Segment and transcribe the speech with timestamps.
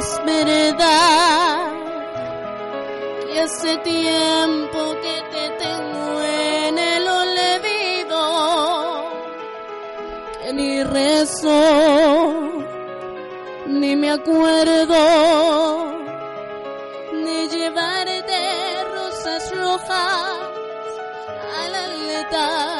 [0.00, 1.72] Es verdad
[3.26, 8.22] que hace tiempo que te tengo en el olvido,
[10.40, 11.60] que ni rezo,
[13.66, 15.02] ni me acuerdo,
[17.22, 20.30] ni llevarte rosas rojas
[21.60, 22.79] al altar.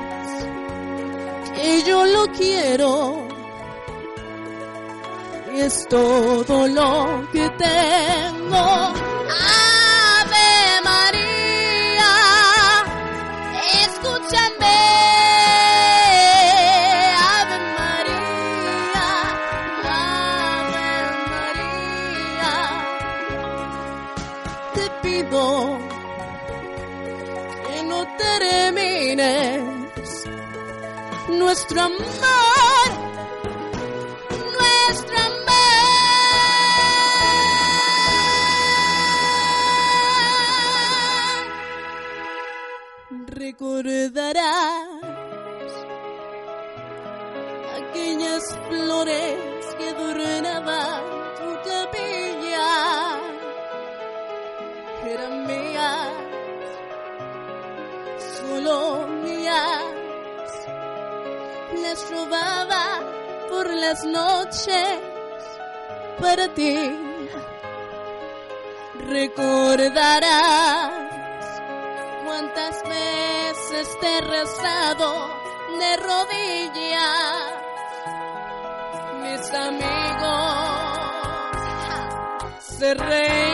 [1.63, 3.27] y yo lo quiero
[5.53, 8.93] y es todo lo que tengo.
[10.07, 12.13] Ave María,
[13.83, 14.79] escúchame.
[17.35, 19.09] Ave María,
[19.83, 20.91] Ave
[21.33, 22.53] María,
[24.73, 25.43] te pido
[27.67, 29.80] que no termines
[31.41, 32.91] nuestro amor
[34.59, 35.47] nuestro amor.
[43.27, 44.87] Recordarás
[47.79, 51.03] aquellas flores que adornaban
[51.37, 52.69] tu capilla.
[55.11, 56.13] Eran mías,
[58.37, 60.00] solo mías
[61.81, 62.99] las robaba
[63.49, 64.87] por las noches
[66.19, 66.77] para ti.
[69.07, 70.91] Recordarás
[72.23, 75.29] cuántas veces te he rezado
[75.79, 77.53] de rodillas.
[79.21, 80.81] Mis amigos
[82.59, 83.50] se reían,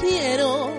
[0.00, 0.70] quiero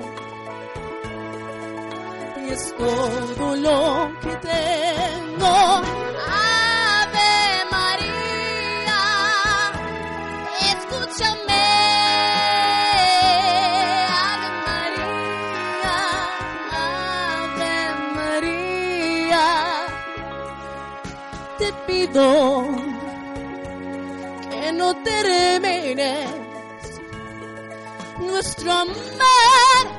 [2.46, 5.56] y es todo lo que tengo.
[6.31, 9.02] Ave María,
[10.72, 11.66] escúchame.
[14.25, 15.97] Ave María,
[17.44, 17.76] Ave
[18.16, 19.46] María,
[21.58, 22.26] te pido
[24.50, 26.48] que no termines
[28.39, 29.98] nuestro amor